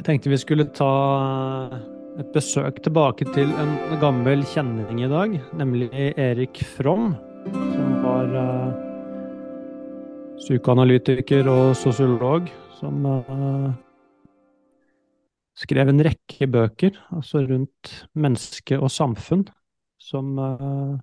[0.00, 0.92] Jeg tenkte vi skulle ta
[2.16, 7.10] et besøk tilbake til en gammel kjenning i dag, nemlig Erik From,
[7.44, 8.70] som var uh,
[10.38, 13.68] psykoanalytiker og sosiolog, som uh,
[15.66, 19.44] skrev en rekke bøker, altså rundt menneske og samfunn,
[20.00, 20.96] som uh,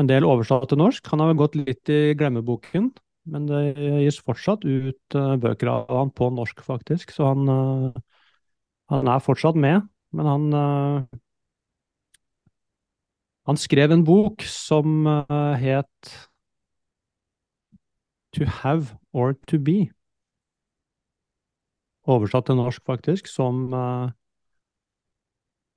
[0.00, 1.12] en del oversatt til norsk.
[1.12, 2.88] Han har gått litt i glemmeboken,
[3.30, 7.12] men det gis fortsatt ut uh, bøker av han på norsk, faktisk.
[7.14, 7.92] Så han, uh,
[8.90, 9.86] han er fortsatt med.
[10.12, 11.20] Men han uh,
[13.42, 15.02] Han skrev en bok som
[15.58, 16.10] het
[18.38, 19.90] To have or to be.
[22.06, 23.74] Oversatt til norsk, faktisk, som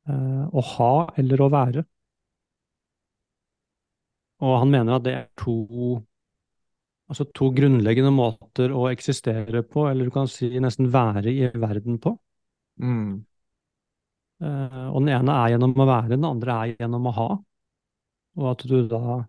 [0.05, 1.83] å ha eller å være.
[4.45, 5.57] Og han mener at det er to
[7.05, 11.99] Altså to grunnleggende måter å eksistere på, eller du kan si nesten være i verden
[12.01, 12.15] på.
[12.81, 13.19] Mm.
[14.41, 17.27] Uh, og den ene er gjennom å være, den andre er gjennom å ha.
[18.35, 19.19] Og at du da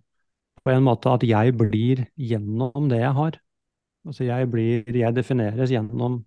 [0.67, 3.37] på en måte at jeg blir gjennom det jeg har.
[4.07, 6.25] Altså jeg blir Jeg defineres gjennom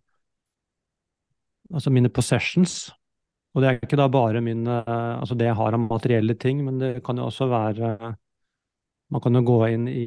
[1.73, 2.89] altså mine possessions.
[3.55, 6.79] Og det er ikke da bare mine Altså det jeg har av materielle ting, men
[6.79, 7.91] det kan jo også være
[9.09, 10.05] Man kan jo gå inn i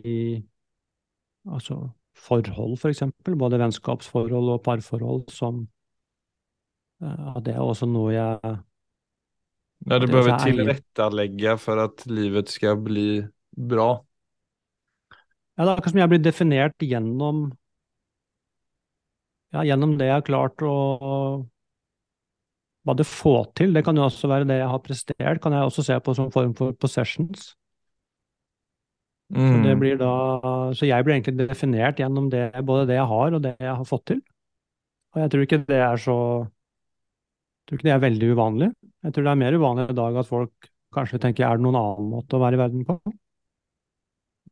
[1.49, 1.79] altså
[2.19, 5.67] forhold, for eksempel, både vennskapsforhold og parforhold, som
[7.03, 8.39] ja, Det er også noe jeg
[9.91, 13.97] Ja, du behøver tilrettelegge for at livet skal bli bra?
[15.59, 17.49] Ja, det er akkurat som jeg blir definert gjennom
[19.53, 20.77] ja, gjennom det jeg har klart å
[22.83, 23.75] hva det får til.
[23.75, 26.31] Det kan jo også være det jeg har prestert, kan jeg også se på som
[26.35, 27.53] form for possessions.
[29.33, 29.49] Mm.
[29.49, 30.15] Så, det blir da,
[30.77, 33.89] så jeg blir egentlig definert gjennom det, både det jeg har, og det jeg har
[33.89, 34.21] fått til.
[35.13, 36.19] Og jeg tror ikke det er så
[37.63, 38.69] jeg tror ikke det er veldig uvanlig.
[39.07, 41.79] Jeg tror det er mer uvanlig i dag at folk kanskje tenker er det noen
[41.79, 42.97] annen måte å være i verden på?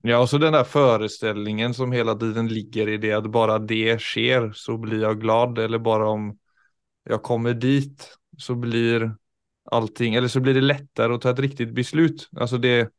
[0.07, 3.99] Ja, og så den der forestillingen som hele tiden ligger i det at bare det
[4.01, 5.59] skjer, så blir jeg glad.
[5.61, 6.31] Eller bare om
[7.11, 8.07] jeg kommer dit,
[8.39, 9.11] så blir
[9.71, 12.25] allting Eller så blir det lettere å ta et riktig beslut.
[12.35, 12.91] Altså det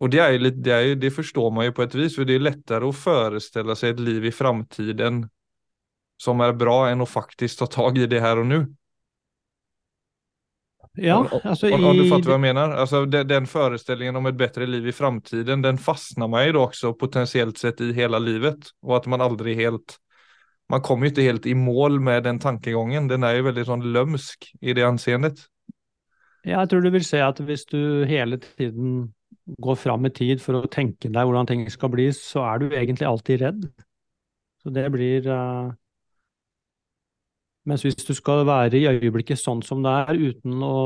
[0.00, 2.34] och det, är lite, det, är, det förstår man ju på ett vis, för det
[2.34, 5.28] är lättare att föreställa sig ett liv i framtiden
[6.16, 8.66] som är bra än att faktiskt ta tag i det här och nu.
[10.92, 12.70] Ja, alltså om, om, du fattar vad jag menar.
[12.70, 16.60] Alltså den, den, föreställningen om ett bättre liv i framtiden, den fastnar man ju då
[16.60, 18.58] också potentiellt sett i hela livet.
[18.82, 19.96] Och att man aldrig helt,
[20.68, 23.08] man kommer ju inte helt i mål med den tankegången.
[23.08, 25.38] Den är ju väldigt sånn lømsk i det anseendet.
[26.42, 29.12] Ja, jeg tror du vil se at hvis du hele tiden
[29.56, 32.66] går fram i tid for å tenke deg hvordan ting skal bli, så er du
[32.70, 33.68] egentlig alltid redd.
[34.62, 35.70] Så det blir uh...
[37.68, 40.76] Mens hvis du skal være i øyeblikket sånn som det er, uten å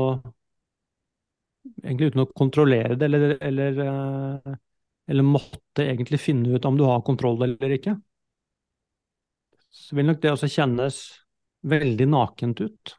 [1.79, 4.55] Egentlig uten å kontrollere det, eller, eller, uh...
[5.07, 7.93] eller måtte egentlig finne ut om du har kontroll eller ikke,
[9.73, 10.99] så vil nok det også kjennes
[11.71, 12.93] veldig nakent ut.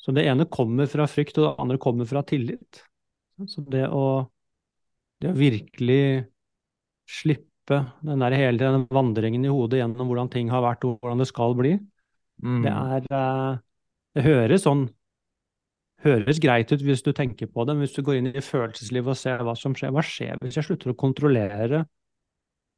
[0.00, 2.80] Så det ene kommer fra frykt, og det andre kommer fra tillit.
[3.44, 4.06] Så det å,
[5.20, 6.26] det å virkelig
[7.06, 11.20] slippe den der hele den vandringen i hodet gjennom hvordan ting har vært og hvordan
[11.20, 11.74] det skal bli,
[12.42, 12.62] mm.
[12.64, 13.58] det er eh,
[14.16, 14.86] Det høres sånn
[16.06, 19.12] høres greit ut hvis du tenker på det, men hvis du går inn i følelseslivet
[19.12, 21.84] og ser hva som skjer, hva skjer hvis jeg slutter å kontrollere,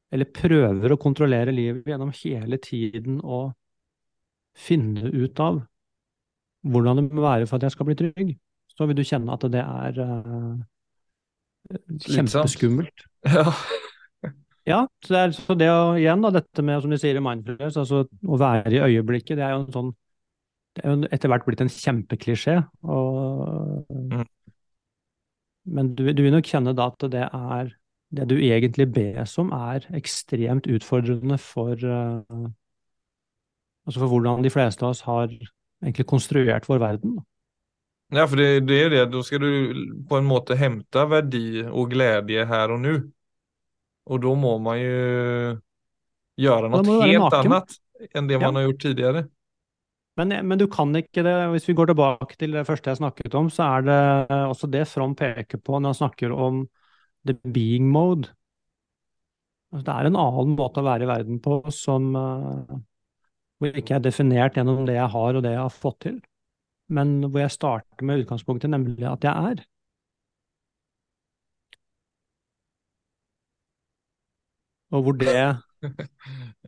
[0.09, 3.51] eller prøver å kontrollere livet gjennom hele tiden og
[4.57, 5.61] finne ut av
[6.67, 8.31] hvordan det må være for at jeg skal bli trygg?
[8.79, 10.57] Så vil du kjenne at det er uh,
[12.07, 13.05] kjempeskummelt.
[13.27, 13.43] Ja.
[14.63, 17.23] ja, så det er så det å, igjen da, dette med, som de sier i
[17.23, 19.89] Mindfulness, altså å være i øyeblikket, det er jo en sånn
[20.77, 22.55] det er jo etter hvert blitt en kjempeklisjé.
[22.85, 24.21] Mm.
[25.75, 27.73] Men du, du, vil nok kjenne da at det er
[28.15, 32.47] det du egentlig bes om, er ekstremt utfordrende for uh,
[33.89, 35.31] Altså for hvordan de fleste av oss har
[35.81, 37.15] egentlig konstruert vår verden.
[37.17, 37.23] Da.
[38.09, 39.01] Ja, for det, det er det.
[39.13, 42.95] Da skal du på en måte hente verdi og glede her og nå.
[44.09, 45.03] Og da må man jo
[46.39, 47.77] gjøre noe helt annet
[48.15, 48.61] enn det man ja.
[48.61, 49.23] har gjort tidligere.
[50.19, 51.35] Men, men, du kan ikke det.
[51.53, 53.99] Hvis vi går tilbake til det første jeg snakket om, så er det
[54.49, 56.63] også det From peker på når han snakker om
[57.27, 58.31] the being mode.
[59.69, 62.79] Altså, det er en annen måte å være i verden på som uh,
[63.61, 66.19] hvor ikke er definert gjennom det jeg har og det jeg har fått til
[66.89, 69.63] men hvor jeg starter med utgangspunktet, nemlig at jeg er.
[74.89, 75.33] Og hvor det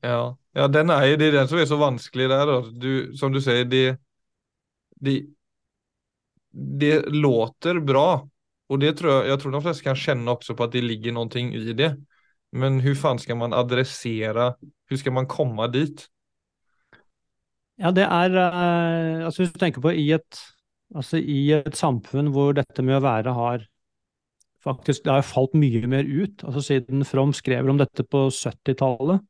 [0.03, 2.51] Ja, ja den er, det er den som er så vanskelig der.
[2.81, 3.97] Du, som du sier, det,
[6.51, 8.21] de låter bra.
[8.71, 11.15] Og det tror jeg, jeg tror de fleste kan kjenne også på at det ligger
[11.15, 11.91] noe i det.
[12.51, 16.07] Men hvordan faen skal man adressere Hvordan skal man komme dit?
[17.81, 20.39] Ja, det er eh, altså Hvis du tenker på i et,
[20.93, 23.67] altså i et samfunn hvor dette med å være har
[24.61, 29.23] faktisk det har falt mye mer ut, altså siden From skrev om dette på 70-tallet.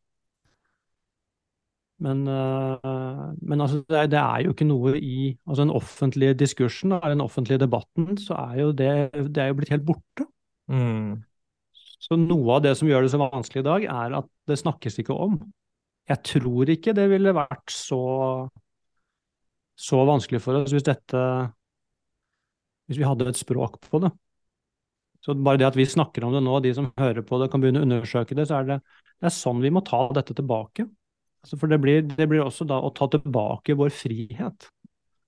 [2.01, 6.95] Men, uh, men altså det, det, er jo ikke noe i altså den offentlige diskursen,
[7.05, 8.91] den offentlige debatten, så er jo det,
[9.29, 10.25] det er jo blitt helt borte.
[10.67, 11.21] Mm.
[12.01, 14.97] Så noe av det som gjør det så vanskelig i dag, er at det snakkes
[15.03, 15.37] ikke om.
[16.09, 18.01] Jeg tror ikke det ville vært så,
[19.77, 21.21] så vanskelig for oss hvis dette
[22.89, 24.11] Hvis vi hadde et språk på det.
[25.21, 27.61] Så bare det at vi snakker om det nå, de som hører på det, kan
[27.61, 28.77] begynne å undersøke det, så er det,
[29.21, 30.87] det er sånn vi må ta dette tilbake.
[31.45, 34.67] Altså for det blir, det blir også da å ta tilbake vår frihet.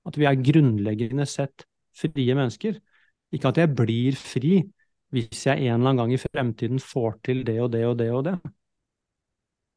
[0.10, 1.66] At vi er grunnleggende sett
[1.98, 2.81] frie mennesker.
[3.34, 4.58] Ikke at jeg blir fri
[5.14, 8.10] hvis jeg en eller annen gang i fremtiden får til det og det og det
[8.14, 8.36] og det.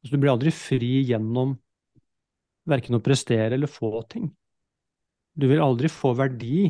[0.07, 1.49] Altså du blir aldri fri gjennom
[2.71, 4.29] verken å prestere eller få ting.
[5.35, 6.69] Du vil aldri få verdi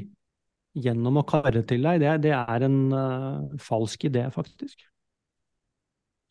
[0.73, 4.81] gjennom å karre til deg, det, det er en uh, falsk idé, faktisk.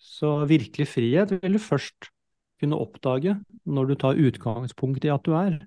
[0.03, 2.11] Så virkelig frihet vil du først
[2.59, 3.37] kunne oppdage
[3.71, 5.61] når du tar utgangspunkt i at du er.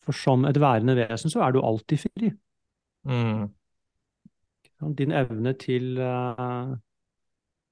[0.00, 2.32] For som et værende vesen så er du alltid fri.
[3.04, 3.48] Mm.
[4.96, 6.72] Din evne til uh,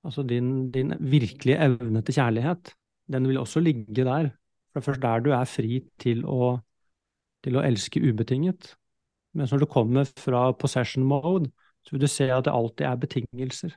[0.06, 2.72] Altså din, din, virkelige evne til kjærlighet,
[3.10, 4.30] den vil også ligge der.
[4.70, 6.56] For det er først der du er fri til å,
[7.42, 8.76] til å elske ubetinget.
[9.36, 11.50] Mens når du kommer fra possession mode,
[11.84, 13.74] så vil du se at det alltid er betingelser.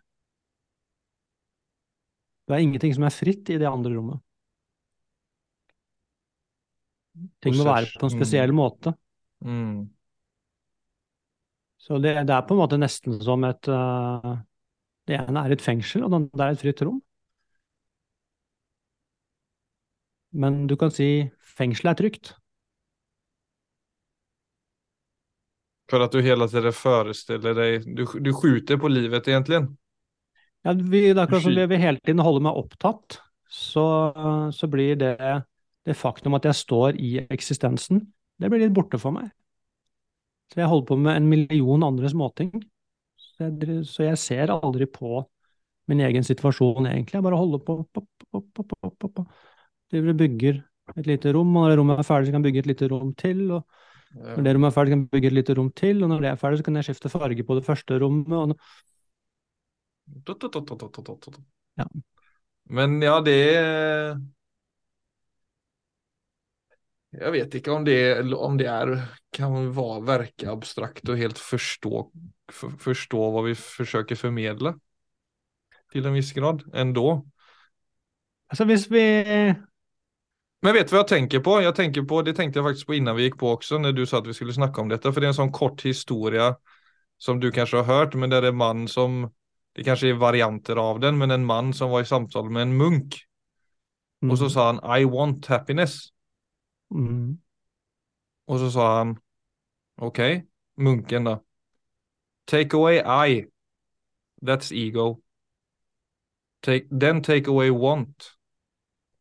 [2.48, 4.22] Det er ingenting som er fritt i det andre rommet.
[7.44, 8.94] Ting må være på en spesiell måte.
[9.46, 9.90] Mm.
[11.80, 14.38] Så det, det, er på en måte nesten som et uh,
[15.10, 17.00] Det ene er et fengsel, og det er et fritt rom.
[20.32, 21.10] Men du kan si
[21.58, 22.34] fengselet er trygt.
[25.90, 29.64] For at du hele tiden forestiller deg Du, du skjuter på livet, egentlig?
[30.68, 33.86] Ja, vi, det er akkurat som vi hele tiden holder meg opptatt, så,
[34.54, 35.16] så blir det
[35.88, 38.04] det faktum at jeg står i eksistensen,
[38.38, 39.32] det blir litt borte for meg.
[40.52, 42.52] Så jeg holder på med en million andre småting.
[43.40, 45.22] Så jeg, så jeg ser aldri på
[45.90, 47.16] min egen situasjon, egentlig.
[47.16, 47.78] Jeg bare holder på.
[47.94, 49.26] på, på, på, på, på, på.
[49.90, 50.60] Driver og bygger
[50.98, 52.90] et lite rom, og når det rommet er ferdig, så kan jeg bygge et lite
[52.92, 53.46] rom til.
[53.56, 53.64] og
[54.20, 56.30] når det rommet er ferdig, kan jeg bygge et lite rom til, og når det
[56.30, 58.56] er ferdig, så kan jeg skifte farge på det første rommet.
[61.80, 61.88] Ja.
[62.70, 63.40] Men ja, det
[67.10, 67.98] Jeg vet ikke om det,
[68.38, 68.92] om det er,
[69.34, 72.04] kan være, virke abstrakt og helt forstå,
[72.54, 74.76] for, forstå hva vi forsøker formidle
[75.90, 77.16] til en viss grad, enda.
[78.50, 79.06] Altså hvis vi
[80.60, 81.54] men vet du hva jeg tenker på?
[81.64, 84.04] Jeg tenker på, Det tenkte jeg faktisk på innan vi gikk på også, når du
[84.06, 85.08] sa at vi skulle snakke om dette.
[85.08, 86.50] For det er en sånn kort historie
[87.20, 89.30] som du kanskje har hørt, men det er en mann som
[89.78, 92.72] Det kanskje er varianter av den, men en mann som var i samtale med en
[92.76, 93.16] munk.
[94.26, 94.32] Mm.
[94.34, 96.10] Og så sa han 'I want happiness'.
[96.90, 97.38] Mm.
[98.50, 99.18] Og så sa han
[100.02, 100.20] OK,
[100.78, 101.40] munken, da.
[102.48, 103.46] Take away I.
[104.42, 105.22] That's ego.
[106.62, 108.32] Take, then take away want.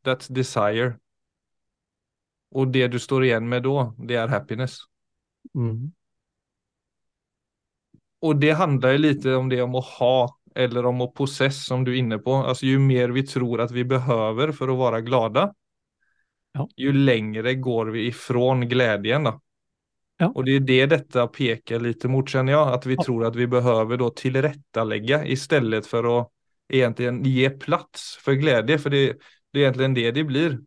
[0.04, 0.98] That's desire.
[2.54, 4.80] Og det du står igjen med da, det er happiness.
[5.54, 5.90] Mm.
[8.24, 10.16] Og det handler jo litt om det om å ha,
[10.58, 12.40] eller om å possess, som du er inne på.
[12.40, 15.46] Altså, jo mer vi tror at vi behøver for å være glade,
[16.54, 16.68] ja.
[16.76, 19.24] jo lengre går vi ifrån glädjen.
[19.24, 19.34] Da.
[20.18, 20.30] Ja.
[20.34, 22.74] Og det er det dette peker litt mot, kjenner jeg.
[22.78, 23.04] At vi ja.
[23.06, 26.16] tror at vi da tilrettelegge, i stedet for å
[26.68, 28.78] egentlig gi plass for glede.
[28.82, 29.18] For det,
[29.52, 30.58] det er egentlig det det blir.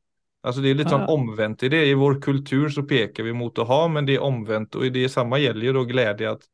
[0.41, 1.83] Alltså det är lite sånn omvendt i det.
[1.85, 4.75] I vår kultur så peker vi mot å ha, men det er omvendt.
[4.75, 6.31] Og det samme gjelder jo da glede.
[6.31, 6.47] at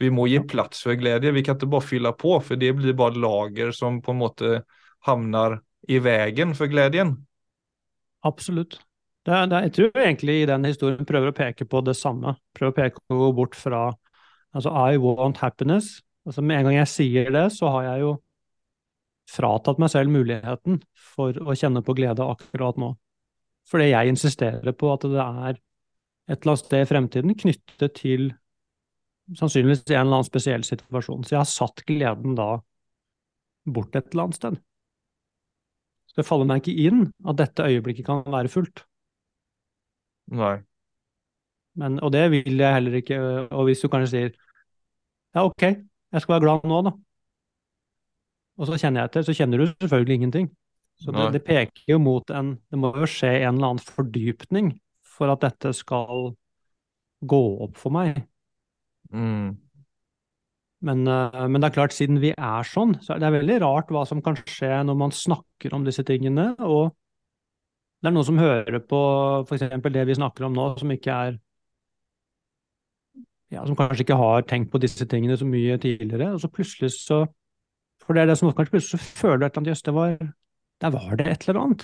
[0.00, 1.32] vi må gi plass for glede.
[1.32, 4.62] Vi kan ikke bare fylle på, for det blir bare lager som på en måte
[5.04, 5.58] havner
[5.88, 7.18] i veien for gleden.
[8.26, 8.78] Absolutt.
[9.24, 12.34] Det det jeg tror egentlig i den historien prøver å peke på det samme.
[12.56, 13.90] Prøver å peke å gå bort fra
[14.56, 16.00] altså I want happiness.
[16.26, 18.14] Altså Med en gang jeg sier det, så har jeg jo
[19.30, 20.80] fratatt meg selv muligheten
[21.14, 22.94] for å kjenne på glede akkurat nå.
[23.70, 25.60] Fordi jeg insisterer på at det er
[26.30, 28.30] et eller annet sted i fremtiden knyttet til
[29.38, 31.22] sannsynligvis en eller annen spesiell situasjon.
[31.24, 32.50] Så jeg har satt gleden da
[33.70, 34.58] bort et eller annet sted.
[36.10, 38.82] Så det faller meg ikke inn at dette øyeblikket kan være fullt.
[40.34, 40.56] Nei.
[41.78, 43.18] Men, og det vil jeg heller ikke.
[43.54, 46.92] Og hvis du kanskje sier ja, OK, jeg skal være glad nå, da.
[48.60, 50.50] Og så kjenner jeg etter, så kjenner du selvfølgelig ingenting.
[51.00, 54.74] Så det, det peker jo mot en Det må jo skje en eller annen fordypning
[55.06, 56.32] for at dette skal
[57.30, 58.18] gå opp for meg.
[59.12, 59.54] Mm.
[60.80, 63.92] Men, eh, men det er klart, siden vi er sånn, så er det veldig rart
[63.92, 66.54] hva som kan skje når man snakker om disse tingene.
[66.64, 66.94] Og
[68.00, 69.00] det er noen som hører på
[69.44, 69.68] f.eks.
[69.92, 71.38] det vi snakker om nå, som ikke er
[73.50, 76.30] ja, Som kanskje ikke har tenkt på disse tingene så mye tidligere.
[76.36, 77.24] Og så plutselig så
[78.00, 79.94] For det er det som kanskje plutselig så føler du et eller annet Jøss, det
[79.94, 80.12] var
[80.80, 81.82] Der var det et eller annet.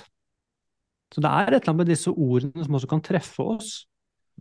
[1.13, 3.73] Så det er et eller annet med disse ordene som også kan treffe oss.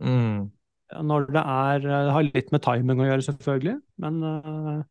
[0.00, 0.48] Mm.
[0.86, 4.82] Når det er Det har litt med timing å gjøre, selvfølgelig, men uh,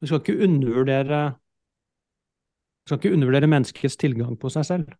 [0.00, 1.20] vi skal ikke undervurdere
[2.82, 4.92] Du skal ikke undervurdere menneskets tilgang på seg selv.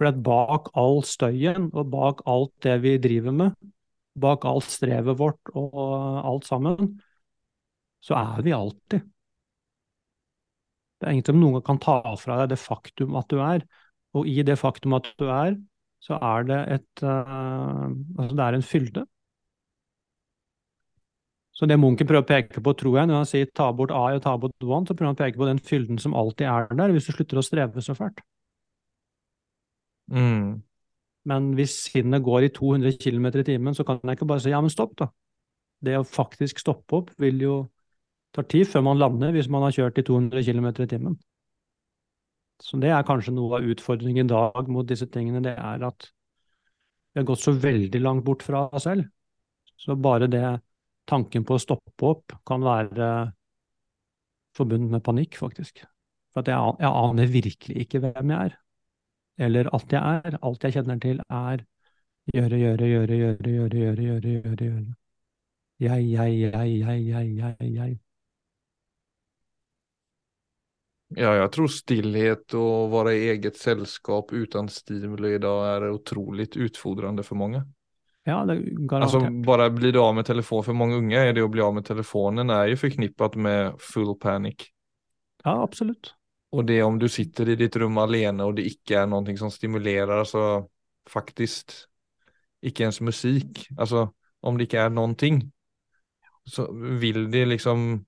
[0.00, 3.56] For at bak all støyen og bak alt det vi driver med,
[4.18, 5.76] bak alt strevet vårt og
[6.26, 6.96] alt sammen,
[8.02, 9.04] så er vi alltid.
[10.98, 13.64] Det er ingen som noen kan ta fra deg det faktum at du er.
[14.18, 15.56] Og i det faktum at du er,
[16.02, 17.86] så er det et uh,
[18.18, 19.04] Altså, det er en fylde.
[21.52, 24.16] Så det Munken prøver å peke på, tror jeg, når han sier ta bort I
[24.16, 26.72] og ta bort one, så prøver han å peke på den fylden som alltid er
[26.74, 28.22] der, hvis du slutter å streve så fælt.
[30.10, 30.62] Mm.
[31.28, 34.50] Men hvis sinnet går i 200 km i timen, så kan jeg ikke bare si
[34.50, 35.12] ja, men stopp, da.
[35.82, 37.56] Det å faktisk stoppe opp vil jo
[38.34, 41.18] ta tid før man lander, hvis man har kjørt i 200 km i timen.
[42.62, 45.42] Så det er kanskje noe av utfordringen i dag mot disse tingene.
[45.42, 46.06] Det er at
[47.12, 49.08] vi har gått så veldig langt bort fra oss selv.
[49.76, 50.46] Så bare det
[51.10, 53.08] tanken på å stoppe opp kan være
[54.56, 55.82] forbundet med panikk, faktisk.
[56.32, 58.56] For jeg, jeg, aner virkelig ikke hvem jeg er.
[59.42, 60.38] Eller alt jeg er.
[60.40, 61.64] Alt jeg kjenner til, er
[62.32, 64.34] gjøre, gjøre, gjøre, gjøre, gjøre, gjøre, gjøre.
[64.38, 64.94] gjøre, gjøre.
[65.82, 67.98] Jeg, jeg, jeg, jeg, jeg, jeg, jeg.
[71.18, 75.88] Ja, jeg tror stillhet og å være i eget selskap uten stimuli i dag er
[75.92, 77.62] utrolig utfordrende for mange.
[78.24, 78.56] Ja, det
[78.94, 81.86] altså, Bare bli av med telefonen, for mange unge, er det å bli av med
[81.88, 84.68] telefonen er jo forknippet med full panic.
[85.42, 86.12] Ja, absolutt.
[86.52, 89.50] Og det om du sitter i ditt rom alene og det ikke er noe som
[89.50, 90.68] stimulerer, altså
[91.10, 91.74] faktisk
[92.62, 94.06] ikke ens musikk, altså
[94.46, 95.40] om det ikke er noen ting,
[96.46, 96.68] så
[97.00, 98.04] vil det liksom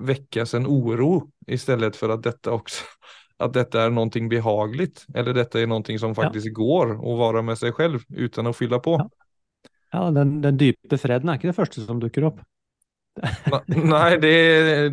[0.00, 2.84] väckas en oro istället för att detta också
[3.36, 7.58] att detta är någonting behagligt eller detta är någonting som faktiskt går att vara med
[7.58, 8.90] sig själv utan att fylla på.
[8.90, 9.10] Ja.
[9.90, 12.42] Ja, den, den dype freden er ikke det første som dukker opp.
[13.72, 14.34] Nei, det,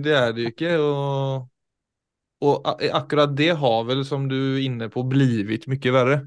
[0.06, 0.72] det er det jo ikke.
[0.80, 1.50] Og,
[2.46, 6.22] og, akkurat det har vel, som du er inne på blivit mye verre.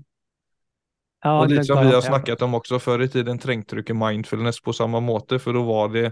[1.24, 3.96] Ja, og det som vi har snakket om også, før i tiden trengte du ikke
[3.96, 6.04] mindfulness på samme måte for da var det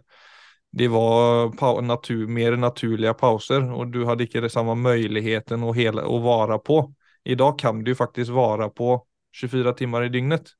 [0.76, 6.04] det var natur, mer naturlige pauser og du hadde ikke det samme muligheten å, hela,
[6.04, 6.82] å vare på.
[7.24, 8.98] Idag kan du faktisk vare på
[9.40, 10.52] 24 timer i dygnet.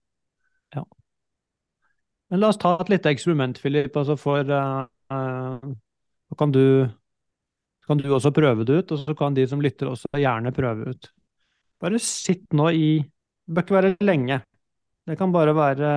[2.31, 3.93] Men la oss ta et lite eksperiment, Philip.
[3.93, 5.69] Altså for uh, eh,
[6.29, 6.89] Så kan du,
[7.87, 10.97] kan du også prøve det ut, og så kan de som lytter også gjerne prøve
[10.97, 11.11] ut.
[11.81, 12.89] Bare sitt nå i
[13.47, 14.41] Det bør ikke være lenge.
[15.07, 15.91] Det kan bare være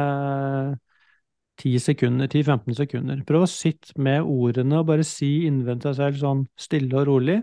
[1.59, 3.23] 10 sekunder, 10-15 sekunder.
[3.27, 7.39] Prøv å sitte med ordene og bare si innvendig deg selv sånn stille og rolig.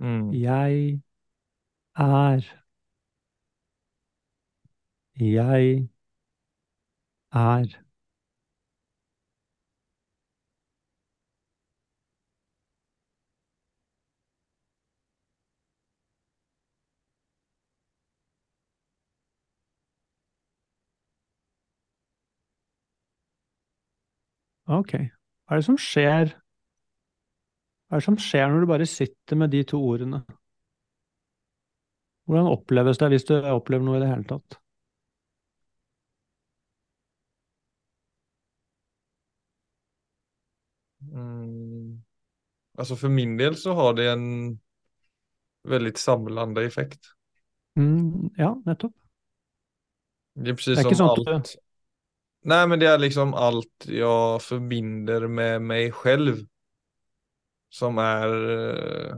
[0.00, 0.30] Mm.
[0.36, 1.02] Jeg
[1.98, 2.48] er.
[5.18, 5.88] Jeg
[7.32, 7.87] er.
[24.68, 24.92] Ok.
[25.48, 26.34] Hva er det som skjer?
[27.88, 30.22] Hva er det som skjer når du bare sitter med de to ordene?
[32.28, 34.58] Hvordan oppleves det, hvis du opplever noe i det hele tatt?
[41.08, 42.02] Mm.
[42.78, 44.26] Altså For min del så har det en
[45.64, 47.14] veldig samlande effekt.
[47.78, 48.92] Mm, ja, nettopp.
[50.36, 51.67] Det er, precis Det är inte som at du-.
[52.40, 56.36] Nej, men det är liksom allt jag förbinder med mig själv.
[57.68, 58.50] Som är
[59.10, 59.16] eh,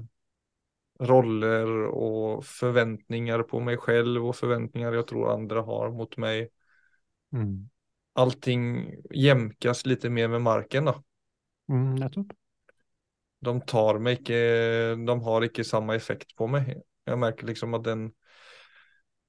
[1.00, 6.50] roller och förväntningar på mig själv och förväntningar jag tror andra har mot mig.
[7.32, 7.68] Mm.
[8.12, 11.02] Allting jämkas lite mer med marken då.
[11.68, 12.26] Mm, nettopp.
[13.40, 14.38] De tar mig ikke,
[15.06, 16.82] de har ikke samme effekt på meg.
[17.04, 18.12] Jag märker liksom att den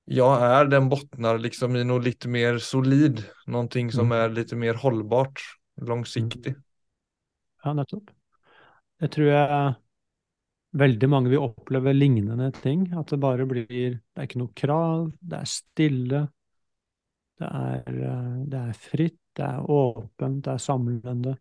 [0.05, 4.17] jag är, den bottnar liksom i något lite mer solid, någonting som Mm.
[4.19, 5.41] er litt mer hållbart,
[5.81, 6.55] langsiktig.
[7.63, 8.09] Ja, nettopp.
[8.99, 9.75] Det tror jeg
[10.77, 12.93] veldig mange vil oppleve lignende ting.
[12.97, 13.67] At det bare blir
[14.01, 16.21] Det er ikke noe krav, det er stille.
[17.41, 17.83] Det er,
[18.45, 21.37] det er fritt, det er åpent, det er samlende.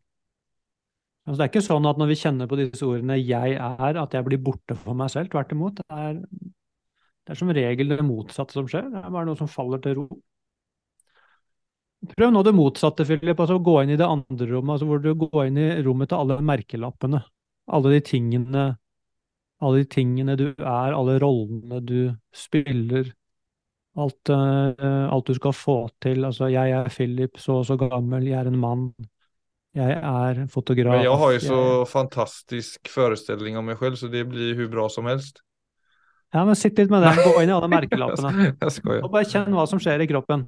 [1.26, 4.14] Altså, det er ikke sånn at når vi kjenner på disse ordene 'jeg er', at
[4.14, 5.28] jeg blir borte for meg selv.
[5.30, 5.76] Tvert imot.
[5.76, 6.22] Det er,
[7.30, 8.88] det er som regel det motsatte som skjer.
[8.90, 10.06] Det er bare noe som faller til ro.
[12.10, 13.38] Prøv nå det motsatte, Philip.
[13.38, 16.18] altså Gå inn i det andre rommet, altså hvor du går inn i rommet til
[16.18, 17.20] alle merkelappene.
[17.70, 18.64] Alle de tingene,
[19.62, 22.00] alle de tingene du er, alle rollene du
[22.34, 23.12] spiller.
[24.00, 26.24] Alt, uh, alt du skal få til.
[26.26, 28.88] Altså, jeg er Philip, så og så gammel, jeg er en mann.
[29.78, 30.96] Jeg er fotograf.
[30.98, 34.88] Men jeg har jeg- så fantastisk forestilling om meg selv, så det blir hvor bra
[34.88, 35.44] som helst.
[36.32, 37.16] Ja, men sitt litt med den.
[37.24, 38.54] Gå inn i alle merkelappene.
[38.60, 39.04] Jag skojar.
[39.04, 40.46] Og bare kjenn hva som skjer i kroppen.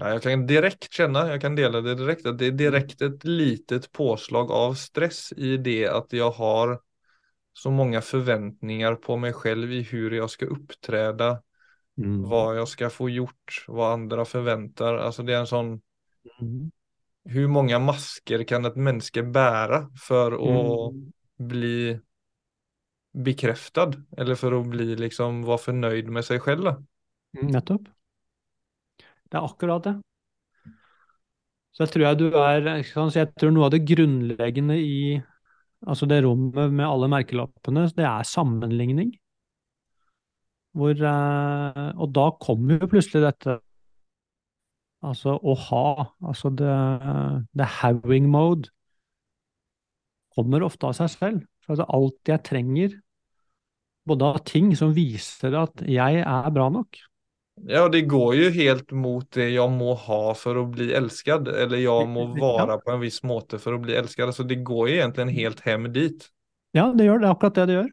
[0.00, 3.24] Nei, jag kan direkt känna, jag kan dela det direkt, att det är direkt ett
[3.24, 6.80] litet påslag av stress i det att jag har
[7.52, 11.42] så många förväntningar på mig själv i hur jag ska uppträda,
[11.98, 12.22] Mm.
[12.22, 14.96] vad jag ska få gjort, vad andra förväntar.
[14.96, 15.80] Alltså det är en sån,
[16.40, 16.70] Mm.
[17.24, 20.54] hur många masker kan ett menneske bære for å
[20.90, 21.12] Mm.
[21.38, 22.00] bli
[23.12, 26.74] bekräftad eller for å bli liksom vara förnöjd med seg selv?
[27.36, 27.88] Mm, Nettopp.
[29.30, 29.94] Det er akkurat det.
[31.70, 35.22] Så jeg tror jeg du er jeg tror noe av det grunnleggende i
[35.86, 39.14] altså det rommet med alle merkelappene, det er sammenligning.
[40.76, 43.58] Hvor, eh, og da kommer jo plutselig dette
[45.00, 45.84] Altså å ha,
[46.28, 46.72] altså det,
[47.56, 48.68] det having mode,
[50.36, 51.46] kommer ofte av seg selv.
[51.64, 52.98] For altså alt jeg trenger,
[54.08, 57.00] både av ting som viser at jeg er bra nok,
[57.68, 61.82] Ja, det går jo helt mot det jeg må ha for å bli elsket, eller
[61.82, 64.32] jeg må være på en viss måte for å bli elsket.
[64.32, 66.24] Så det går jo egentlig helt hjem dit.
[66.72, 67.28] Ja, det gjør det.
[67.28, 67.90] er akkurat det det gjør.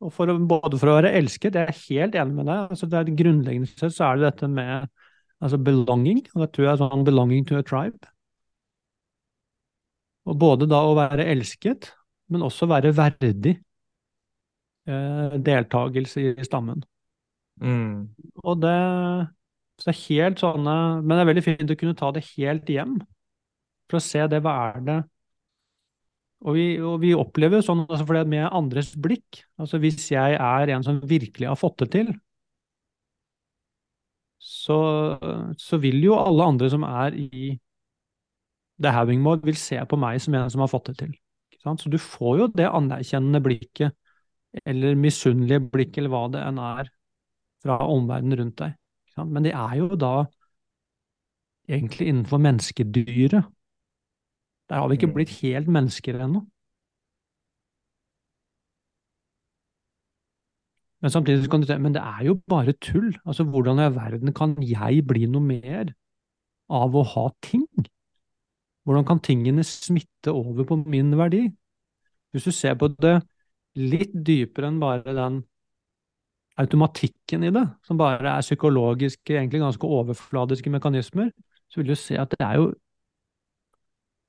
[0.00, 2.72] Og for, både for å være elsket, jeg er helt enig med deg.
[2.72, 4.88] Altså, det er Grunnleggende sett så er det dette med
[5.40, 8.10] altså belonging, og det tror jeg er sånn belonging to a tribe.
[10.28, 11.90] Og både da å være elsket,
[12.30, 13.56] men også være verdig
[14.86, 16.84] eh, deltakelse i stammen.
[17.60, 18.10] Mm.
[18.44, 18.76] Og det
[19.80, 22.98] så er helt sånne Men det er veldig fint å kunne ta det helt hjem,
[23.90, 24.40] for å se det.
[24.44, 24.98] Hva er det
[26.40, 30.06] Og vi, og vi opplever jo sånn altså for det med andres blikk altså Hvis
[30.12, 32.12] jeg er en som virkelig har fått det til,
[34.60, 34.76] så,
[35.58, 37.50] så vil jo alle andre som er i
[38.80, 41.16] the having mode, vil se på meg som en som har fått det til.
[41.60, 43.92] Så du får jo det anerkjennende blikket,
[44.64, 46.88] eller misunnelige blikket, eller hva det enn er,
[47.60, 48.76] fra omverdenen rundt deg.
[49.20, 50.14] Men det er jo da
[51.68, 53.44] egentlig innenfor menneskedyret.
[54.70, 55.14] Der har vi ikke Mm.
[55.14, 56.46] blitt helt mennesker ennå.
[61.00, 63.14] Men samtidig kan du si men det er jo bare tull.
[63.24, 65.94] Altså, hvordan i verden kan jeg bli noe mer
[66.70, 67.66] av å ha ting?
[68.84, 71.46] Hvordan kan tingene smitte over på min verdi?
[72.32, 73.20] Hvis du ser på det
[73.80, 75.40] litt dypere enn bare den
[76.60, 81.30] automatikken i det, som bare er psykologiske, egentlig ganske overfladiske mekanismer,
[81.70, 82.70] så vil du se at det er jo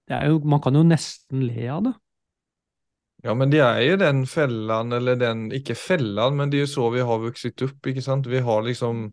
[0.07, 1.93] det er jo, Man kan jo nesten le av det.
[3.23, 6.71] Ja, men det er jo den fellen, eller den, Ikke fellen, men det er jo
[6.73, 7.87] så vi har vokst opp.
[7.87, 8.25] ikke sant?
[8.27, 9.11] Vi har liksom,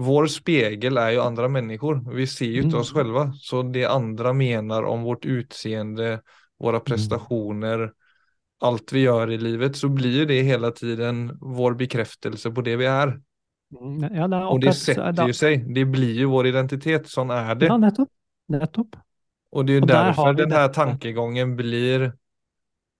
[0.00, 2.00] vår spegel er jo andre mennesker.
[2.10, 2.80] Vi ser jo ikke Mm.
[2.80, 3.32] oss själva.
[3.38, 6.20] Så det andre mener om vårt utseende,
[6.58, 7.92] våre prestationer,
[8.62, 12.84] alt vi gjør i livet, så blir det hele tiden vår bekreftelse på det vi
[12.84, 13.20] er.
[13.70, 15.72] Ja, det er og det setter jo seg.
[15.72, 17.68] Det blir jo vår identitet, Sånn er det.
[17.70, 18.10] Ja, nettopp.
[18.50, 18.96] Nettopp.
[19.52, 21.54] Og det er jo derfor den her detta.
[21.56, 22.12] blir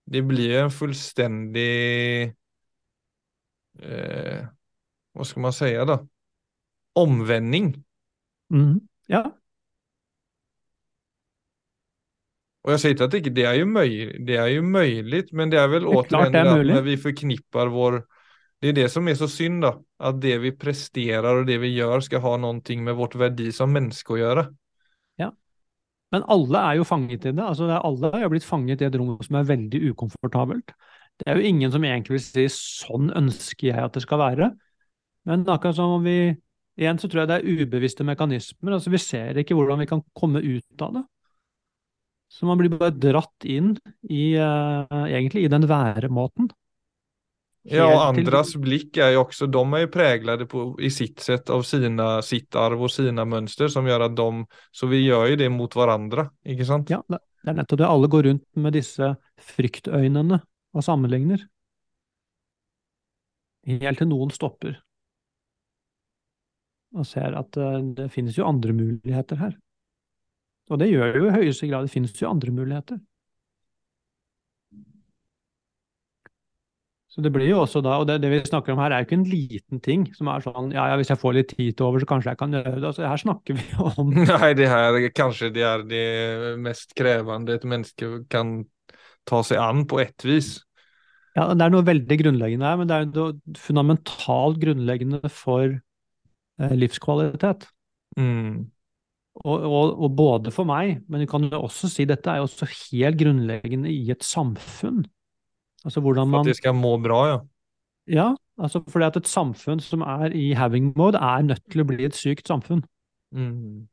[0.05, 2.33] Det blir en fullstendig
[3.81, 4.41] eh,
[5.11, 5.99] Hva skal man si, da?
[7.01, 7.73] Omvending.
[8.51, 9.23] Mm, Ja,
[12.61, 13.93] Og jeg sier ikke at det, det, er jo möj,
[14.27, 18.03] det er jo mulig, men det er vel återigen det er vi forknipper vår
[18.61, 19.71] Det er det som er så synd da.
[19.97, 23.73] At det vi presterer og det vi gjør, ska ha noe med vårt verdi som
[23.73, 24.43] menneske å göra.
[26.11, 27.43] Men alle er jo fanget i det.
[27.43, 30.73] altså Alle er jo blitt fanget i et rom som er veldig ukomfortabelt.
[31.19, 34.51] Det er jo ingen som egentlig vil si 'sånn ønsker jeg at det skal være'.
[35.25, 36.35] Men akkurat som om vi
[36.79, 38.73] Igjen så tror jeg det er ubevisste mekanismer.
[38.73, 41.03] altså Vi ser ikke hvordan vi kan komme ut av det.
[42.31, 46.47] Så man blir bare dratt inn i, uh, egentlig i den væremåten.
[47.69, 51.61] Ja, andras blick er jo også, de er jo präglade på, i sitt sett av
[51.67, 54.29] sina, sitt arv og sina mønster som gjør at de,
[54.73, 56.89] så vi gjør jo det mot hverandre, ikke sant?
[56.89, 57.89] Ja, det er nettopp det.
[57.89, 59.13] Alle går rundt med disse
[59.53, 60.41] fryktøynene
[60.73, 61.45] og sammenligner.
[63.69, 64.79] Helt til noen stopper
[66.91, 69.53] og ser at uh, det finnes jo andre muligheter her.
[70.71, 71.87] Og det gjør det jo i høyeste grad.
[71.87, 72.99] Det finnes jo andre muligheter.
[77.11, 79.09] Så det blir jo også da, og det, det, vi snakker om her er jo
[79.09, 81.89] ikke en liten ting som er sånn ja, ja, hvis jeg får litt tid til
[81.89, 82.87] over, så kanskje jeg kan gjøre det.
[82.87, 86.05] Altså, her snakker vi om Nei, det her kanskje det er det
[86.63, 88.61] mest krevende et menneske kan
[89.27, 90.55] ta seg an på ett vis.
[91.35, 96.75] Ja, det er noe veldig grunnleggende her, men det er noe fundamentalt grunnleggende for eh,
[96.79, 97.67] livskvalitet.
[98.19, 98.71] Mm.
[99.41, 102.47] Og, og, og, både for meg, men du kan jo også si dette er jo
[102.49, 105.05] også helt grunnleggende i et samfunn.
[105.85, 107.39] Altså hvordan man Faktisk skal må bra, ja.
[108.07, 111.87] Ja, altså fordi at et samfunn som er i having mode, er nødt til å
[111.87, 112.83] bli et sykt samfunn.
[113.31, 113.87] Mm.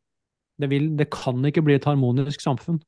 [0.61, 2.81] Det, vil, det kan ikke bli et harmonisk samfunn.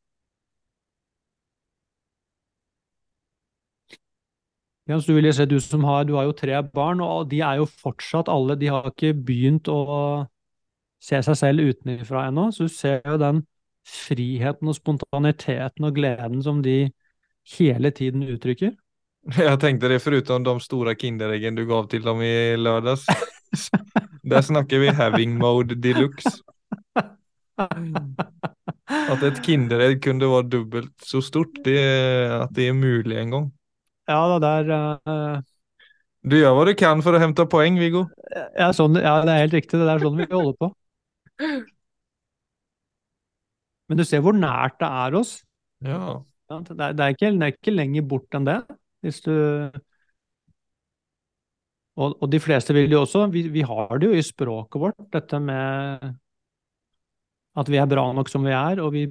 [4.89, 7.41] Ja, så du, vil se, du, som har, du har jo tre barn, og de
[7.47, 10.27] er jo fortsatt alle De har ikke begynt å
[11.01, 13.45] se seg selv utenfra ennå, så du ser jo den
[13.87, 16.91] friheten og spontaniteten og gleden som de
[17.55, 18.75] hele tiden uttrykker.
[19.37, 23.05] Jeg tenkte det, foruten de store Kindereggene du gav til dem i lørdags.
[24.31, 26.41] Der snakker vi having mode de luxe.
[27.61, 31.79] At et Kinderegg kunne være dobbelt så stort, det,
[32.41, 33.49] at det er mulig en gang.
[34.11, 34.65] Ja, det der
[35.07, 35.41] uh...
[36.21, 38.05] Du gjør hva du kan for å hente poeng, Viggo.
[38.59, 39.79] Ja, sånn, ja, det er helt riktig.
[39.81, 40.69] Det er sånn vi holder på.
[43.89, 45.39] Men du ser hvor nært det er oss.
[45.83, 46.21] Ja.
[46.51, 48.59] Det er, det, er ikke, det er, ikke, lenger bort enn det.
[49.05, 49.33] Hvis du
[52.01, 55.01] og, og, de fleste vil jo også vi, vi, har det jo i språket vårt,
[55.13, 56.07] dette med
[57.61, 59.05] at vi er bra nok som vi er, og vi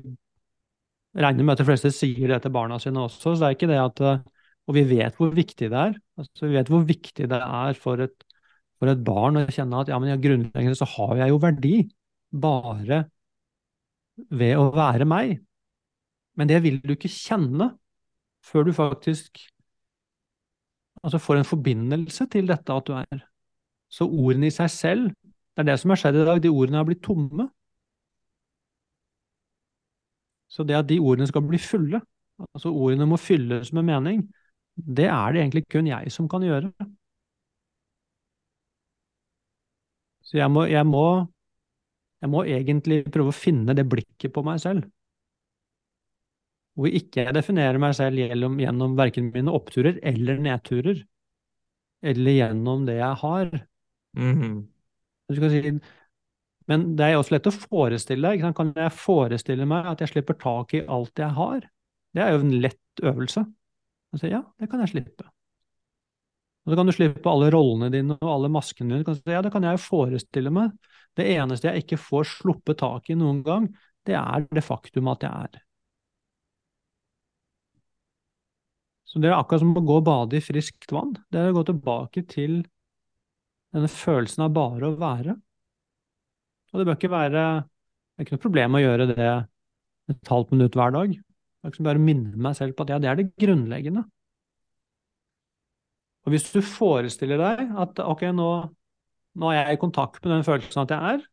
[1.20, 3.20] regner med at de fleste sier det til barna sine også.
[3.20, 4.02] Så det er ikke det at
[4.70, 5.96] Og vi vet hvor viktig det er.
[6.18, 8.26] Altså, vi vet hvor viktig det er for et,
[8.78, 11.76] for et barn å kjenne at ja, men ja, grunnleggende så har jeg jo verdi
[12.30, 13.00] bare
[14.30, 15.40] ved å være meg.
[16.38, 17.72] Men det vil du ikke kjenne
[18.46, 19.42] før du faktisk
[21.04, 23.24] altså får en forbindelse til dette at du er.
[23.90, 25.08] Så ordene i seg selv,
[25.56, 26.42] det er det som har skjedd i dag.
[26.44, 27.50] De ordene har blitt tomme.
[30.50, 32.02] Så det at de ordene skal bli fulle,
[32.54, 34.24] altså ordene må fylles med mening,
[34.76, 36.72] det er det egentlig kun jeg som kan gjøre.
[40.24, 41.26] Så jeg må, jeg må,
[42.22, 44.86] jeg må egentlig prøve å finne det blikket på meg selv
[46.80, 51.02] hvor ikke jeg definerer meg selv gjennom, gjennom verken mine oppturer eller nedturer,
[52.08, 53.50] eller gjennom det jeg har.
[54.16, 54.54] Mm.
[55.36, 55.74] Si,
[56.70, 58.46] men det er også lett å forestille deg.
[58.56, 61.68] Kan jeg forestille meg at jeg slipper tak i alt jeg har?
[62.16, 63.44] Det er jo en lett øvelse.
[64.16, 65.28] Si, ja, det kan jeg slippe.
[66.64, 69.18] Og så kan du slippe alle rollene dine og alle maskene dine.
[69.18, 70.72] Si, ja, det kan jeg jo forestille meg.
[71.18, 73.68] Det eneste jeg ikke får sluppet tak i noen gang,
[74.08, 75.66] det er det faktum at jeg er.
[79.10, 81.16] Så det er akkurat som å gå og bade i friskt vann.
[81.34, 82.60] Det er å gå tilbake til
[83.74, 85.34] denne følelsen av bare å være.
[86.70, 89.28] Og det bør ikke være Det er ikke noe problem å gjøre det
[90.12, 91.14] et halvt minutt hver dag.
[91.16, 94.04] Det er ikke bare å minne meg selv på at ja, det er det grunnleggende.
[96.28, 98.50] Og hvis du forestiller deg at ok, nå,
[99.40, 101.24] nå er jeg i kontakt med den følelsen at jeg er,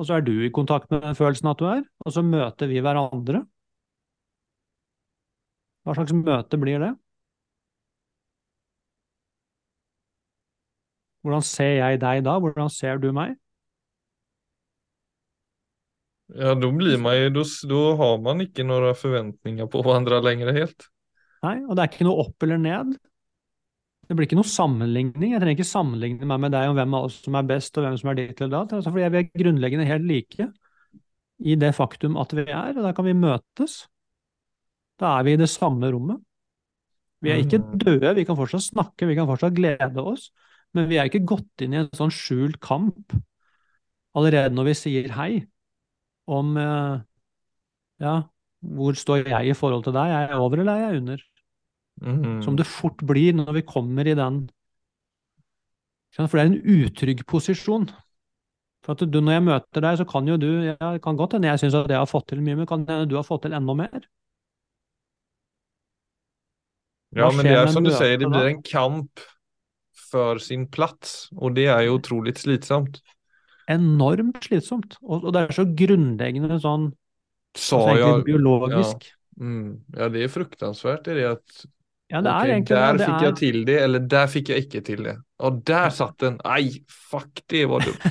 [0.00, 2.70] og så er du i kontakt med den følelsen at du er, og så møter
[2.70, 3.44] vi hverandre.
[5.84, 6.94] Hva slags møte blir det?
[11.24, 12.38] Hvordan ser jeg deg da?
[12.40, 13.36] Hvordan ser du meg?
[16.30, 20.86] Ja, da blir man jo, da, har man ikke noen forventninger på hverandre lenger helt.
[21.42, 22.92] Nei, og det er ikke noe opp eller ned.
[24.06, 25.32] Det blir ikke noe sammenligning.
[25.32, 27.86] Jeg trenger ikke sammenligne meg med deg om hvem av oss som er best, og
[27.86, 28.74] hvem som er ditt eller datt.
[28.78, 30.48] Altså, fordi vi er grunnleggende helt like
[31.40, 33.84] i det faktum at vi er, og da kan vi møtes.
[35.00, 36.20] Da er vi i det samme rommet.
[37.20, 37.78] Vi er ikke mm.
[37.80, 40.30] døde, vi kan fortsatt snakke, vi kan fortsatt glede oss.
[40.76, 43.14] Men vi er ikke gått inn i en sånn skjult kamp
[44.16, 45.30] allerede når vi sier hei,
[46.30, 47.00] om eh,
[48.02, 48.14] ja,
[48.60, 51.24] hvor står jeg i forhold til deg, er jeg over eller er jeg under?
[52.00, 52.38] Mm.
[52.44, 54.46] Som det fort blir når vi kommer i den
[56.16, 57.90] For det er en utrygg posisjon
[58.80, 61.50] For at du, når jeg møter deg, så kan jo du ja, kan godt hende
[61.50, 63.52] jeg syns at jeg har fått til mye, men kan hende du har fått til
[63.52, 64.06] enda mer.
[67.18, 69.20] Ja, men det er som du sier, det blir en kamp
[70.10, 73.00] for sin plass, og det er jo utrolig slitsomt.
[73.70, 74.96] Enormt slitsomt.
[75.02, 76.90] Og, og det er så grunnleggende sånn
[77.58, 79.08] Sa altså jeg biologisk.
[79.40, 81.04] Mm, ja, det er fruktansvært.
[81.06, 81.62] Det er det at
[82.10, 83.06] Ja, det ok, er egentlig der det.
[83.06, 85.16] fikk jeg til det, eller der fikk jeg ikke til det.
[85.38, 86.38] Og der satt den.
[86.44, 88.06] Nei, fuck, det var dumt.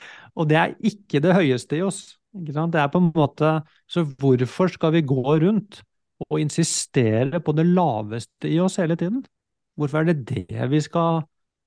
[0.38, 2.00] og det er ikke det høyeste i oss.
[2.36, 2.72] Ikke sant?
[2.74, 3.48] Det er på en måte
[3.90, 5.80] Så hvorfor skal vi gå rundt
[6.28, 9.24] og insistere på det laveste i oss hele tiden?
[9.80, 11.22] Hvorfor er det det vi skal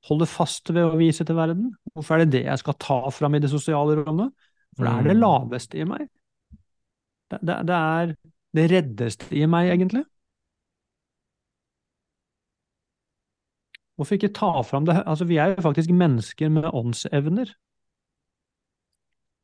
[0.09, 1.71] holde fast ved å vise til verden?
[1.95, 4.33] Hvorfor er det det jeg skal ta fram i det sosiale rommet?
[4.77, 5.21] For det er det Mm.
[5.21, 6.07] laveste i meg.
[7.31, 8.13] Det, det, det er
[8.57, 10.03] det reddeste i meg, egentlig.
[13.95, 17.55] Hvorfor ikke ta fram det Altså, vi er jo faktisk mennesker med åndsevner.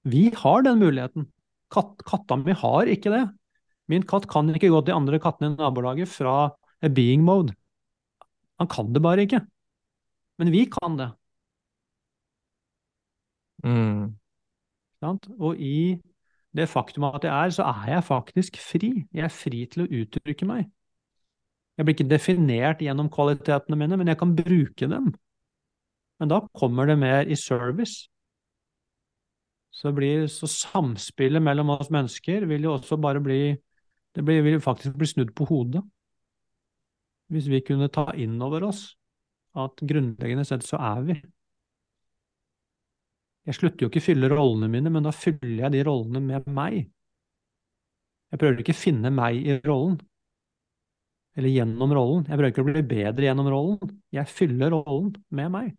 [0.04, 1.28] Vi har den muligheten.
[1.72, 3.22] Katt, katta mi har ikke det.
[3.90, 6.36] Min katt kan ikke gå til andre kattene i nabolaget fra
[6.82, 7.56] a being mode.
[8.60, 9.42] Han kan det bare ikke.
[10.40, 11.10] Men vi kan det.
[13.64, 14.16] Mm.
[15.40, 16.00] Og i
[16.56, 18.92] det faktum at jeg er, så er jeg faktisk fri.
[19.14, 20.70] Jeg er fri til å uttrykke meg.
[21.78, 25.14] Jeg blir ikke definert gjennom kvalitetene mine, men jeg kan bruke dem.
[26.20, 28.10] Men da kommer det mer i service.
[29.72, 33.56] Så, blir, så samspillet mellom oss mennesker vil jo også bare bli
[34.16, 35.84] Det blir, vil faktisk bli snudd på hodet.
[37.30, 38.88] Hvis vi kunne ta inn over oss
[39.60, 41.18] at grunnleggende sett så er vi.
[43.50, 46.50] Jeg slutter jo ikke å fylle rollene mine, men da fyller jeg de rollene med
[46.54, 46.84] meg.
[48.30, 49.98] Jeg prøver ikke å finne meg i rollen,
[51.38, 52.26] eller gjennom rollen.
[52.28, 53.94] Jeg prøver ikke å bli bedre gjennom rollen.
[54.14, 55.72] Jeg fyller rollen med meg.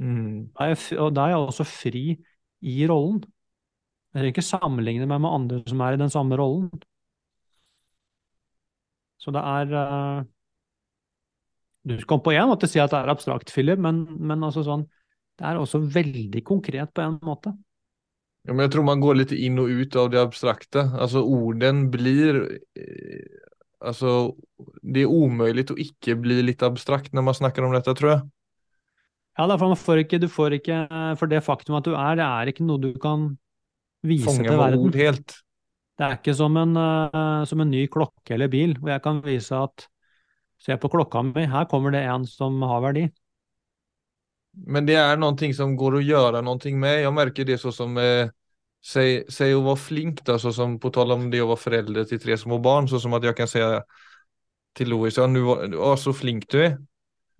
[0.00, 0.52] Mm.
[0.56, 2.04] Da jeg, og da er jeg også fri
[2.64, 3.22] i rollen.
[4.12, 6.70] Jeg trenger ikke sammenligne meg med andre som er i den samme rollen.
[9.20, 10.24] Så det er eh,
[11.86, 14.84] Du kom på én måte si at det er abstrakt, Philip, men, men altså sånn,
[15.38, 17.52] det er også veldig konkret på en måte.
[18.46, 20.86] Ja, men jeg tror man går litt inn og ut av det abstrakte.
[20.94, 22.44] Altså, orden blir
[22.78, 23.42] eh,
[23.86, 24.32] Altså,
[24.80, 28.22] det er umulig å ikke bli litt abstrakt når man snakker om dette, tror jeg.
[29.36, 30.78] Ja, da får man får ikke, du får ikke
[31.20, 33.28] For det faktum at du er, det er ikke noe du kan
[34.06, 34.80] vise Fange til verden.
[34.80, 35.36] ord helt.
[36.00, 39.20] Det er ikke som en, eh, som en ny klokke eller bil, hvor jeg kan
[39.24, 39.86] vise at
[40.58, 43.06] Se på klokka mi, her kommer det en som har verdi.
[44.66, 47.02] Men det er noe som går å gjøre noe med.
[47.02, 48.32] Jeg merker det sånn som eh,
[48.86, 52.04] Säg, säg att vara flink da, så som på tal om det å være foreldre
[52.06, 53.62] til tre små barn, så som at jeg kan si
[54.78, 55.42] til Louis, ja, nu
[55.98, 56.76] så flink du er.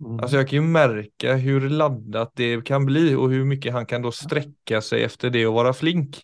[0.03, 0.19] Mm.
[0.19, 4.01] Alltså jag kan ju märka hur laddat det kan bli og hvor mye han kan
[4.01, 6.19] då sträcka sig efter det å være flink.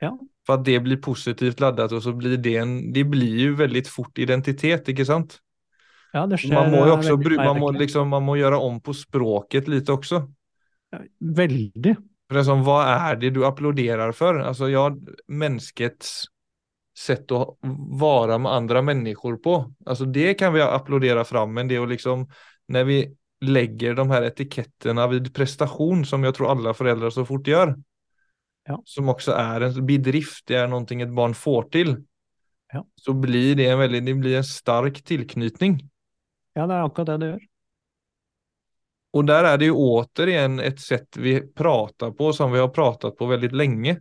[0.00, 0.12] Ja.
[0.46, 3.88] For at det blir positivt laddat og så blir det en, det blir ju väldigt
[3.88, 5.40] fort identitet, ikke sant?
[6.14, 8.78] Ja, det skjer Man må jo også bruke, man må liksom, man må gjøre om
[8.80, 10.22] på språket litt også.
[10.94, 11.94] Ja, Veldig.
[12.28, 14.40] For det er sånn, Hva er det du applauderer for?
[14.44, 14.88] Altså, ja,
[15.28, 16.28] menneskets
[16.98, 19.60] sätt å være med andre mennesker på.
[19.86, 22.26] Alltså det kan vi applaudere fram, men det å liksom
[22.74, 22.98] når vi
[23.48, 27.76] legger de her etiketterna vid prestasjon, som jeg tror alle foreldre så fort gjør,
[28.68, 28.76] Ja.
[28.84, 32.04] Som også er en bedrift, det er noe et barn får til,
[32.74, 32.82] Ja.
[33.00, 35.80] Så blir det en veldig, det blir en stark tillknytning.
[36.58, 37.46] Ja, det er akkurat det det gjør.
[39.18, 43.16] Og der er det jo återigen et sett vi prater på som vi har pratet
[43.16, 43.94] på veldig lenge.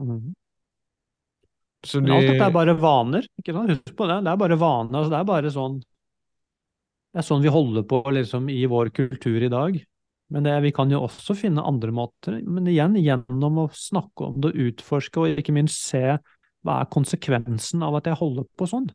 [0.00, 0.30] Mm.
[1.86, 3.26] Så Men alt dette er bare vaner.
[3.38, 3.74] ikke sant?
[3.74, 4.22] Husk på det.
[4.24, 4.98] Det er bare vaner.
[4.98, 9.42] Altså, det er bare sånn Det er sånn vi holder på liksom, i vår kultur
[9.42, 9.78] i dag.
[10.28, 12.40] Men det, vi kan jo også finne andre måter.
[12.44, 16.18] Men igjen, gjennom å snakke om det, utforske og ikke minst se
[16.66, 18.90] hva er konsekvensen av at jeg holder på sånn.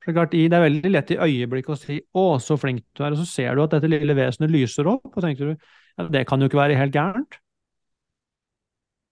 [0.00, 3.02] For Det er det er veldig lett i øyeblikket å si 'Å, så flink du
[3.04, 5.56] er', og så ser du at dette lille vesenet lyser opp, og tenker du
[5.98, 7.36] ja, det kan jo ikke være helt gærent.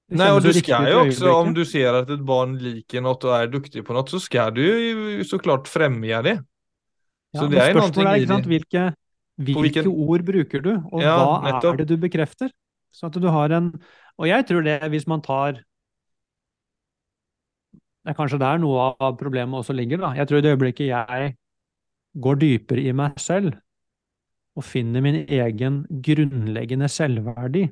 [0.09, 3.35] Nei, og du skal jo också, om du ser at et barn liker noe og
[3.37, 6.39] er duktig på noe, så skal du så klart fremme det.
[7.37, 8.39] Så ja, det er noe i det.
[8.49, 8.85] hvilke,
[9.37, 11.75] hvilke hvilken- ord bruker du, og Ja, hva nettopp.
[11.75, 12.51] er det du bekrefter?
[12.91, 13.81] Så at du har en
[14.19, 15.63] Og jeg tror det, hvis man tar
[18.09, 20.15] Det er kanskje der noe av problemet også ligger, da.
[20.17, 21.33] Jeg tror i det øyeblikket jeg
[22.25, 23.51] går dypere i meg selv
[24.57, 27.67] og finner min egen grunnleggende selvverdi,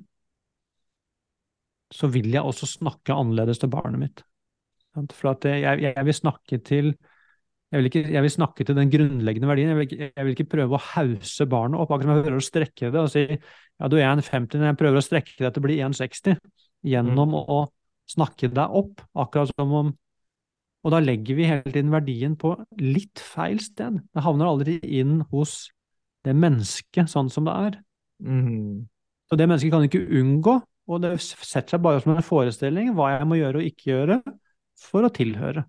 [1.88, 4.22] så vil jeg også snakke annerledes til barnet mitt.
[5.16, 6.92] For jeg, jeg vil snakke til
[7.72, 9.72] jeg vil, ikke, jeg vil snakke til den grunnleggende verdien.
[9.72, 12.44] Jeg vil, ikke, jeg vil ikke prøve å hause barnet opp, akkurat som jeg prøver
[12.44, 15.57] å strekke det og si ja, du er 1,50, men jeg prøver å strekke det
[15.57, 16.37] til å bli 1,60.
[16.92, 17.40] gjennom mm.
[17.57, 17.62] å
[18.12, 19.01] snakke deg opp.
[19.16, 19.96] Akkurat som om
[20.87, 23.99] Og da legger vi hele tiden verdien på litt feil sted.
[24.14, 25.64] Det havner aldri inn hos
[26.27, 27.79] det mennesket sånn som det er.
[28.22, 28.87] Mm.
[29.27, 33.16] Så det mennesket kan ikke unngå, og det setter seg bare som en forestilling hva
[33.16, 34.20] jeg må gjøre og ikke gjøre
[34.79, 35.66] for å tilhøre.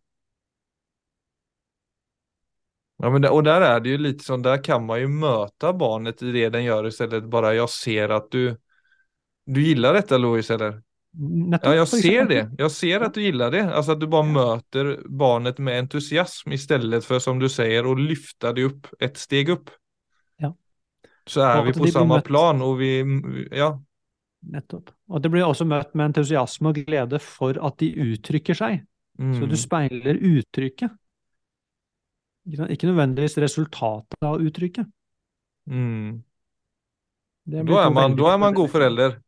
[3.01, 5.73] Ja, men det, og der er det jo litt sånn, der kan man jo møte
[5.77, 8.58] barnet i det den gjør, i stedet bare 'jeg ser at du,
[9.45, 10.82] du gillar dette Louis, eller?
[11.62, 12.51] Ja, jag ser det.
[12.58, 13.75] Jag ser att du gillar det.
[13.75, 18.53] Alltså att du bara möter barnet med entusiasm istället för som du säger att lyfta
[18.53, 19.69] det upp ett steg upp.
[20.38, 20.56] Ja.
[21.27, 23.03] Så er vi på samme plan og vi,
[23.51, 23.82] ja,
[24.47, 24.91] Nettopp.
[25.10, 28.84] Og det blir også møtt med entusiasme og glede for at de uttrykker seg.
[29.17, 30.93] Så mm, du speiler uttrykket.
[32.47, 34.88] Ikke nødvendigvis resultatet av uttrykket.
[35.69, 36.23] mm.
[37.47, 39.21] Da blir Då är to man, veldig då man god förälder.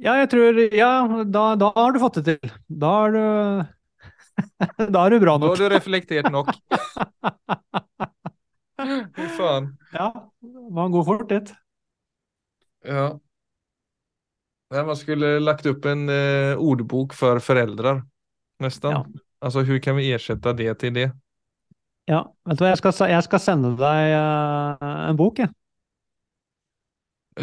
[0.00, 0.92] Ja, jeg tror Ja,
[1.28, 2.52] da, da har du fått det til.
[2.68, 3.24] Da er du
[4.94, 5.52] Da er du bra nok.
[5.52, 6.48] Da har du reflektert nok.
[9.16, 9.68] Fy faen.
[9.94, 10.08] Ja,
[10.72, 11.52] man går fort dit.
[12.82, 13.12] Ja.
[14.72, 18.00] Nei, man skulle lagt opp en eh, ordbok for foreldre,
[18.64, 18.96] nesten.
[18.96, 19.02] Ja.
[19.42, 21.10] Altså, hvordan kan vi erstatte det til det?
[22.10, 25.52] Ja, vet du hva, jeg skal, jeg skal sende deg uh, en bok, jeg.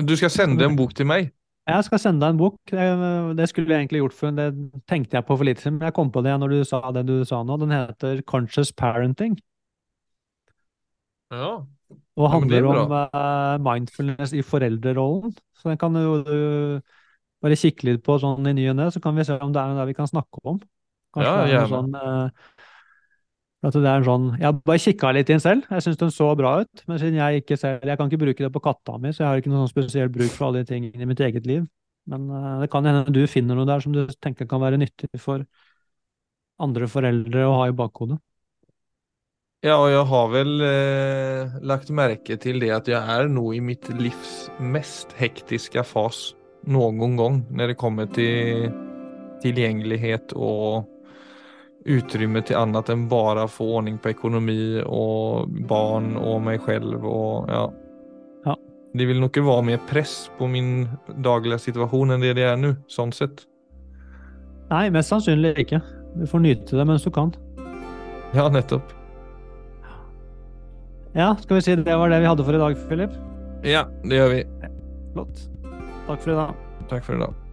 [0.06, 1.30] Du skal sende en bok til mig.
[1.68, 2.56] Jeg skal sende deg en bok.
[3.38, 4.48] Det, skulle jeg egentlig gjort før, det
[4.90, 7.04] tenkte jeg på for litt siden, men jeg kom på det når du sa det
[7.06, 7.58] du sa nå.
[7.62, 9.38] Den heter Conscious Parenting,
[11.30, 11.60] Ja.
[12.18, 15.36] og er handler om uh, mindfulness i foreldrerollen.
[15.54, 16.82] Så den kan jo du
[17.42, 19.62] bare kikke litt på sånn i ny og ne, så kan vi se om det
[19.62, 20.58] er noe vi kan snakke om.
[21.14, 22.34] Kanskje Ja, det er noe sånn eh, at det er en
[23.60, 26.84] sånn, Jeg har bare kikka litt inn selv, jeg syns den så bra ut.
[26.88, 29.28] Men siden jeg ikke selv, jeg kan ikke bruke det på katta mi, så jeg
[29.28, 31.66] har ikke noe sånn spesiell bruk for alle de tingene i mitt eget liv.
[32.10, 35.12] Men uh, det kan hende du finner noe der som du tenker kan være nyttig
[35.20, 35.44] for
[36.60, 38.20] andre foreldre å ha i bakhodet.
[39.60, 43.60] Ja, og jeg har vel eh, lagt merke til det at jeg er nå i
[43.60, 46.30] mitt livs mest hektiske fas
[46.64, 48.70] noen gang når det kommer til
[49.44, 50.99] tilgjengelighet och
[51.90, 57.50] utrymme till annat än bara få ordning på ekonomi och barn och mig själv och
[57.50, 57.74] ja.
[58.46, 58.58] Ja.
[58.94, 60.90] Det vil nok være mer press på min
[61.24, 63.46] daglige situasjon enn det det er nå, sånn sett.
[64.70, 65.82] Nei, mest sannsynlig ikke.
[66.14, 67.34] Du får nyte det mens du kan.
[68.38, 68.94] Ja, nettopp.
[71.18, 73.18] Ja, skal vi si det var det vi hadde for i dag, Philip?
[73.66, 74.42] Ja, det gjør vi.
[75.14, 75.46] Flott.
[76.06, 76.66] Takk for i dag.
[76.90, 77.49] Takk for i idag.